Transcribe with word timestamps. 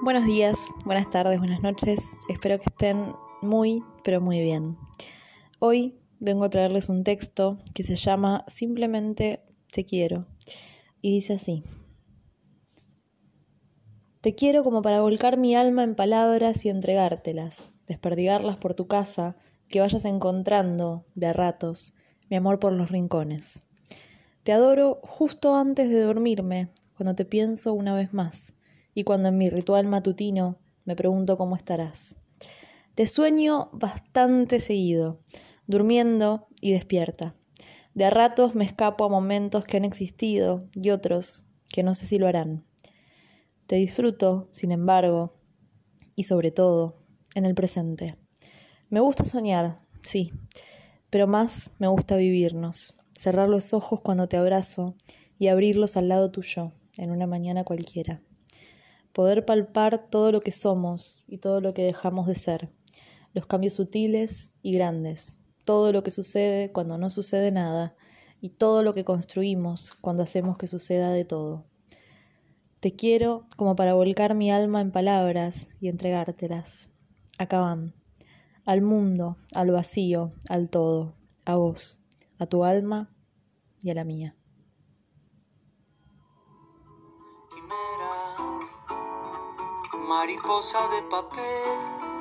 Buenos 0.00 0.26
días, 0.26 0.68
buenas 0.84 1.10
tardes, 1.10 1.40
buenas 1.40 1.60
noches. 1.60 2.18
Espero 2.28 2.56
que 2.58 2.66
estén 2.66 3.16
muy, 3.42 3.82
pero 4.04 4.20
muy 4.20 4.38
bien. 4.38 4.76
Hoy 5.58 5.98
vengo 6.20 6.44
a 6.44 6.50
traerles 6.50 6.88
un 6.88 7.02
texto 7.02 7.58
que 7.74 7.82
se 7.82 7.96
llama 7.96 8.44
Simplemente 8.46 9.42
Te 9.72 9.84
quiero. 9.84 10.28
Y 11.02 11.14
dice 11.14 11.32
así. 11.32 11.64
Te 14.20 14.36
quiero 14.36 14.62
como 14.62 14.82
para 14.82 15.00
volcar 15.00 15.36
mi 15.36 15.56
alma 15.56 15.82
en 15.82 15.96
palabras 15.96 16.64
y 16.64 16.68
entregártelas, 16.68 17.72
desperdigarlas 17.88 18.56
por 18.56 18.74
tu 18.74 18.86
casa, 18.86 19.34
que 19.68 19.80
vayas 19.80 20.04
encontrando, 20.04 21.06
de 21.16 21.26
a 21.26 21.32
ratos, 21.32 21.94
mi 22.30 22.36
amor 22.36 22.60
por 22.60 22.72
los 22.72 22.92
rincones. 22.92 23.64
Te 24.44 24.52
adoro 24.52 25.00
justo 25.02 25.56
antes 25.56 25.90
de 25.90 26.02
dormirme, 26.02 26.70
cuando 26.96 27.16
te 27.16 27.24
pienso 27.24 27.74
una 27.74 27.94
vez 27.94 28.14
más 28.14 28.54
y 28.98 29.04
cuando 29.04 29.28
en 29.28 29.38
mi 29.38 29.48
ritual 29.48 29.86
matutino 29.86 30.58
me 30.84 30.96
pregunto 30.96 31.36
cómo 31.36 31.54
estarás. 31.54 32.16
Te 32.96 33.06
sueño 33.06 33.70
bastante 33.72 34.58
seguido, 34.58 35.18
durmiendo 35.68 36.48
y 36.60 36.72
despierta. 36.72 37.36
De 37.94 38.06
a 38.06 38.10
ratos 38.10 38.56
me 38.56 38.64
escapo 38.64 39.04
a 39.04 39.08
momentos 39.08 39.62
que 39.62 39.76
han 39.76 39.84
existido 39.84 40.58
y 40.74 40.90
otros 40.90 41.44
que 41.68 41.84
no 41.84 41.94
sé 41.94 42.06
si 42.06 42.18
lo 42.18 42.26
harán. 42.26 42.66
Te 43.68 43.76
disfruto, 43.76 44.48
sin 44.50 44.72
embargo, 44.72 45.32
y 46.16 46.24
sobre 46.24 46.50
todo, 46.50 46.96
en 47.36 47.46
el 47.46 47.54
presente. 47.54 48.16
Me 48.90 48.98
gusta 48.98 49.24
soñar, 49.24 49.76
sí, 50.00 50.32
pero 51.08 51.28
más 51.28 51.76
me 51.78 51.86
gusta 51.86 52.16
vivirnos, 52.16 52.94
cerrar 53.12 53.46
los 53.46 53.74
ojos 53.74 54.00
cuando 54.00 54.26
te 54.28 54.38
abrazo 54.38 54.96
y 55.38 55.46
abrirlos 55.46 55.96
al 55.96 56.08
lado 56.08 56.32
tuyo, 56.32 56.72
en 56.96 57.12
una 57.12 57.28
mañana 57.28 57.62
cualquiera 57.62 58.22
poder 59.18 59.44
palpar 59.44 59.98
todo 59.98 60.30
lo 60.30 60.40
que 60.40 60.52
somos 60.52 61.24
y 61.26 61.38
todo 61.38 61.60
lo 61.60 61.72
que 61.72 61.82
dejamos 61.82 62.28
de 62.28 62.36
ser, 62.36 62.70
los 63.34 63.46
cambios 63.46 63.74
sutiles 63.74 64.52
y 64.62 64.72
grandes, 64.72 65.40
todo 65.64 65.92
lo 65.92 66.04
que 66.04 66.12
sucede 66.12 66.70
cuando 66.70 66.98
no 66.98 67.10
sucede 67.10 67.50
nada 67.50 67.96
y 68.40 68.50
todo 68.50 68.84
lo 68.84 68.92
que 68.92 69.04
construimos 69.04 69.90
cuando 70.00 70.22
hacemos 70.22 70.56
que 70.56 70.68
suceda 70.68 71.10
de 71.10 71.24
todo. 71.24 71.64
Te 72.78 72.92
quiero 72.92 73.42
como 73.56 73.74
para 73.74 73.94
volcar 73.94 74.36
mi 74.36 74.52
alma 74.52 74.80
en 74.80 74.92
palabras 74.92 75.70
y 75.80 75.88
entregártelas. 75.88 76.90
Acá 77.38 77.58
van. 77.58 77.94
Al 78.66 78.82
mundo, 78.82 79.36
al 79.52 79.72
vacío, 79.72 80.30
al 80.48 80.70
todo, 80.70 81.12
a 81.44 81.56
vos, 81.56 81.98
a 82.38 82.46
tu 82.46 82.62
alma 82.62 83.10
y 83.82 83.90
a 83.90 83.94
la 83.94 84.04
mía. 84.04 84.36
Mariposa 90.08 90.88
de 90.88 91.02
papel 91.10 92.17